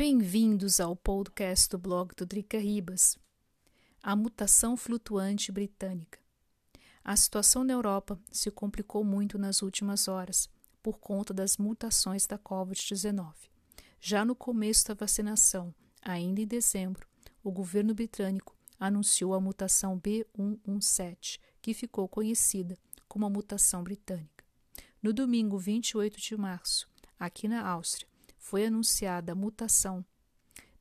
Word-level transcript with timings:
Bem-vindos 0.00 0.78
ao 0.78 0.94
podcast 0.94 1.70
do 1.70 1.76
blog 1.76 2.14
do 2.14 2.24
Drica 2.24 2.56
Ribas. 2.56 3.18
A 4.00 4.14
mutação 4.14 4.76
flutuante 4.76 5.50
britânica. 5.50 6.20
A 7.02 7.16
situação 7.16 7.64
na 7.64 7.72
Europa 7.72 8.16
se 8.30 8.48
complicou 8.48 9.02
muito 9.02 9.36
nas 9.36 9.60
últimas 9.60 10.06
horas 10.06 10.48
por 10.84 11.00
conta 11.00 11.34
das 11.34 11.56
mutações 11.56 12.28
da 12.28 12.38
Covid-19. 12.38 13.34
Já 14.00 14.24
no 14.24 14.36
começo 14.36 14.86
da 14.86 14.94
vacinação, 14.94 15.74
ainda 16.00 16.42
em 16.42 16.46
dezembro, 16.46 17.04
o 17.42 17.50
governo 17.50 17.92
britânico 17.92 18.56
anunciou 18.78 19.34
a 19.34 19.40
mutação 19.40 20.00
B117, 20.00 21.40
que 21.60 21.74
ficou 21.74 22.06
conhecida 22.06 22.78
como 23.08 23.26
a 23.26 23.30
mutação 23.30 23.82
britânica. 23.82 24.44
No 25.02 25.12
domingo 25.12 25.58
28 25.58 26.20
de 26.20 26.36
março, 26.36 26.88
aqui 27.18 27.48
na 27.48 27.66
Áustria, 27.66 28.08
foi 28.38 28.66
anunciada 28.66 29.32
a 29.32 29.34
mutação 29.34 30.04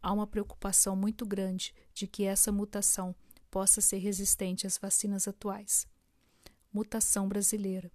Há 0.02 0.12
uma 0.12 0.28
preocupação 0.28 0.96
muito 0.96 1.26
grande 1.26 1.74
de 1.94 2.08
que 2.08 2.24
essa 2.24 2.52
mutação 2.52 3.16
possa 3.52 3.82
ser 3.82 3.98
resistente 3.98 4.66
às 4.66 4.78
vacinas 4.78 5.28
atuais. 5.28 5.86
Mutação 6.74 7.28
brasileira. 7.28 7.92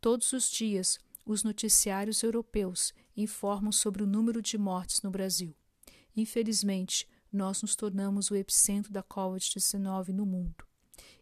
Todos 0.00 0.32
os 0.32 0.50
dias, 0.50 0.98
os 1.24 1.44
noticiários 1.44 2.22
europeus 2.24 2.92
informam 3.16 3.70
sobre 3.70 4.02
o 4.02 4.06
número 4.06 4.42
de 4.42 4.58
mortes 4.58 5.00
no 5.00 5.10
Brasil. 5.10 5.54
Infelizmente, 6.16 7.08
nós 7.32 7.62
nos 7.62 7.76
tornamos 7.76 8.30
o 8.30 8.34
epicentro 8.34 8.92
da 8.92 9.02
Covid-19 9.02 10.08
no 10.08 10.26
mundo. 10.26 10.66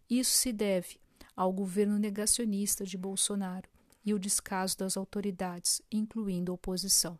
Isso 0.09 0.31
se 0.31 0.51
deve 0.51 0.99
ao 1.35 1.53
governo 1.53 1.97
negacionista 1.97 2.83
de 2.83 2.97
Bolsonaro 2.97 3.69
e 4.03 4.13
o 4.13 4.19
descaso 4.19 4.77
das 4.77 4.97
autoridades, 4.97 5.81
incluindo 5.91 6.51
a 6.51 6.55
oposição. 6.55 7.19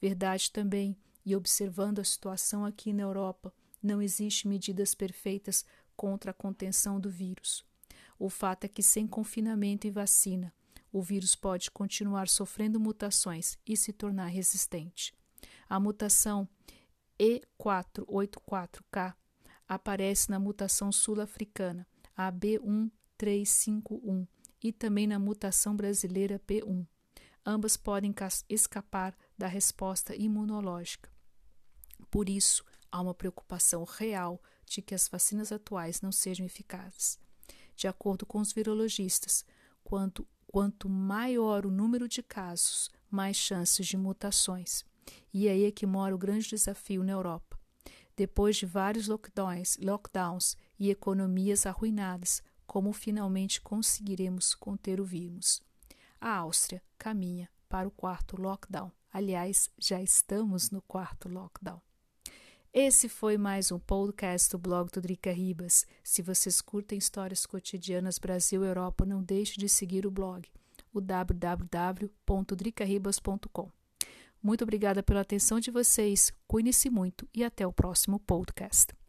Verdade 0.00 0.50
também, 0.50 0.96
e 1.26 1.34
observando 1.34 1.98
a 1.98 2.04
situação 2.04 2.64
aqui 2.64 2.92
na 2.92 3.02
Europa, 3.02 3.52
não 3.86 4.00
existe 4.02 4.48
medidas 4.48 4.94
perfeitas 4.94 5.64
contra 5.96 6.30
a 6.30 6.34
contenção 6.34 6.98
do 6.98 7.10
vírus. 7.10 7.64
O 8.18 8.28
fato 8.28 8.64
é 8.64 8.68
que 8.68 8.82
sem 8.82 9.06
confinamento 9.06 9.86
e 9.86 9.90
vacina, 9.90 10.52
o 10.92 11.02
vírus 11.02 11.34
pode 11.34 11.70
continuar 11.70 12.28
sofrendo 12.28 12.78
mutações 12.78 13.58
e 13.66 13.76
se 13.76 13.92
tornar 13.92 14.26
resistente. 14.26 15.12
A 15.68 15.80
mutação 15.80 16.48
E484K 17.18 19.14
aparece 19.68 20.30
na 20.30 20.38
mutação 20.38 20.92
sul-africana, 20.92 21.86
a 22.16 22.30
B1351, 22.32 24.26
e 24.62 24.72
também 24.72 25.06
na 25.06 25.18
mutação 25.18 25.76
brasileira 25.76 26.38
P1. 26.38 26.86
Ambas 27.44 27.76
podem 27.76 28.14
escapar 28.48 29.14
da 29.36 29.46
resposta 29.46 30.16
imunológica. 30.16 31.10
Por 32.10 32.28
isso, 32.28 32.64
há 32.94 33.00
uma 33.00 33.12
preocupação 33.12 33.82
real 33.82 34.40
de 34.64 34.80
que 34.80 34.94
as 34.94 35.08
vacinas 35.08 35.50
atuais 35.50 36.00
não 36.00 36.12
sejam 36.12 36.46
eficazes. 36.46 37.18
De 37.74 37.88
acordo 37.88 38.24
com 38.24 38.38
os 38.38 38.52
virologistas, 38.52 39.44
quanto, 39.82 40.24
quanto 40.46 40.88
maior 40.88 41.66
o 41.66 41.72
número 41.72 42.06
de 42.06 42.22
casos, 42.22 42.88
mais 43.10 43.36
chances 43.36 43.84
de 43.88 43.96
mutações. 43.96 44.84
E 45.32 45.48
aí 45.48 45.64
é 45.64 45.72
que 45.72 45.84
mora 45.84 46.14
o 46.14 46.18
grande 46.18 46.48
desafio 46.48 47.02
na 47.02 47.10
Europa. 47.10 47.58
Depois 48.16 48.54
de 48.54 48.64
vários 48.64 49.08
lockdowns, 49.08 49.76
lockdowns 49.78 50.56
e 50.78 50.88
economias 50.88 51.66
arruinadas, 51.66 52.44
como 52.64 52.92
finalmente 52.92 53.60
conseguiremos 53.60 54.54
conter 54.54 55.00
o 55.00 55.04
vírus? 55.04 55.60
A 56.20 56.36
Áustria 56.36 56.80
caminha 56.96 57.50
para 57.68 57.88
o 57.88 57.90
quarto 57.90 58.40
lockdown. 58.40 58.92
Aliás, 59.12 59.68
já 59.80 60.00
estamos 60.00 60.70
no 60.70 60.80
quarto 60.80 61.28
lockdown. 61.28 61.82
Esse 62.76 63.08
foi 63.08 63.38
mais 63.38 63.70
um 63.70 63.78
podcast 63.78 64.50
do 64.50 64.58
blog 64.58 64.90
do 64.90 65.00
Drica 65.00 65.30
Ribas. 65.30 65.86
Se 66.02 66.22
vocês 66.22 66.60
curtem 66.60 66.98
histórias 66.98 67.46
cotidianas 67.46 68.18
Brasil 68.18 68.64
e 68.64 68.66
Europa, 68.66 69.06
não 69.06 69.22
deixe 69.22 69.56
de 69.56 69.68
seguir 69.68 70.04
o 70.04 70.10
blog, 70.10 70.48
o 70.92 71.00
www.dricaribas.com. 71.00 73.70
Muito 74.42 74.64
obrigada 74.64 75.04
pela 75.04 75.20
atenção 75.20 75.60
de 75.60 75.70
vocês, 75.70 76.32
cuide-se 76.48 76.90
muito 76.90 77.28
e 77.32 77.44
até 77.44 77.64
o 77.64 77.72
próximo 77.72 78.18
podcast. 78.18 78.92